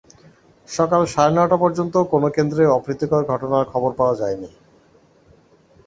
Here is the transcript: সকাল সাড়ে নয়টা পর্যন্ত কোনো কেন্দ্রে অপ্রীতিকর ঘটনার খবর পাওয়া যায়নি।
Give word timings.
সকাল 0.67 1.01
সাড়ে 1.05 1.33
নয়টা 1.35 1.57
পর্যন্ত 1.63 1.95
কোনো 2.11 2.27
কেন্দ্রে 2.35 2.63
অপ্রীতিকর 2.69 3.21
ঘটনার 3.31 3.65
খবর 3.71 3.91
পাওয়া 3.99 4.15
যায়নি। 4.15 4.49